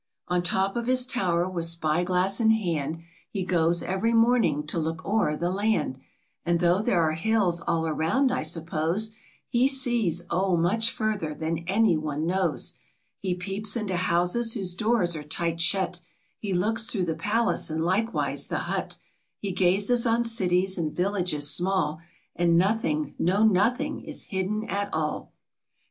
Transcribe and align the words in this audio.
On 0.29 0.41
top 0.41 0.75
of 0.75 0.87
his 0.87 1.05
tower 1.05 1.47
with 1.47 1.65
spy 1.67 2.03
glass 2.03 2.39
in 2.39 2.49
hand, 2.49 3.03
He 3.29 3.43
goes 3.45 3.83
every 3.83 4.13
morning 4.15 4.65
to 4.65 4.79
look 4.79 5.05
o'er 5.05 5.35
the 5.37 5.51
land, 5.51 5.99
And 6.43 6.59
though 6.59 6.81
there 6.81 7.03
are 7.03 7.11
hills 7.11 7.61
all 7.67 7.85
around, 7.85 8.31
I 8.31 8.41
suppose, 8.41 9.09
H 9.11 9.15
e 9.53 9.67
sees, 9.67 10.23
oh, 10.31 10.57
much 10.57 10.89
further 10.89 11.35
than 11.35 11.59
any 11.67 11.97
one 11.97 12.25
knows 12.25 12.73
He 13.19 13.35
peeps 13.35 13.75
into 13.77 13.95
houses 13.95 14.53
whose 14.53 14.73
doors 14.73 15.15
are 15.15 15.21
tight 15.21 15.61
shut; 15.61 15.99
He 16.39 16.51
looks 16.51 16.87
through 16.87 17.05
the 17.05 17.13
palace, 17.13 17.69
and 17.69 17.85
likewise 17.85 18.47
the 18.47 18.57
hut; 18.73 18.97
He 19.37 19.51
gazes 19.51 20.07
on 20.07 20.23
cities, 20.23 20.79
and 20.79 20.91
villages 20.95 21.51
small, 21.51 22.01
And 22.35 22.57
nothing, 22.57 23.13
no, 23.19 23.43
nothing 23.43 23.99
is 24.01 24.23
hidden 24.23 24.67
at 24.67 24.91
all. 24.91 25.31
He. 25.31 25.37